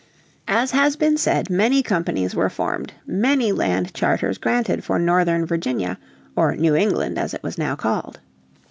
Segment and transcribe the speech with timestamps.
[0.47, 5.99] As has been said many companies were formed, many land charters granted for Northern Virginia,
[6.35, 8.19] or New England, as it was now called.